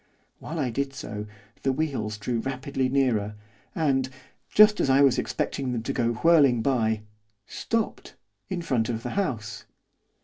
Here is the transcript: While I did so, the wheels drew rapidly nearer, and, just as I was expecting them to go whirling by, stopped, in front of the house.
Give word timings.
While 0.39 0.57
I 0.57 0.71
did 0.71 0.95
so, 0.95 1.27
the 1.61 1.71
wheels 1.71 2.17
drew 2.17 2.39
rapidly 2.39 2.89
nearer, 2.89 3.35
and, 3.75 4.09
just 4.49 4.79
as 4.79 4.89
I 4.89 5.01
was 5.03 5.19
expecting 5.19 5.73
them 5.73 5.83
to 5.83 5.93
go 5.93 6.13
whirling 6.13 6.63
by, 6.63 7.03
stopped, 7.45 8.15
in 8.49 8.63
front 8.63 8.89
of 8.89 9.03
the 9.03 9.11
house. 9.11 9.65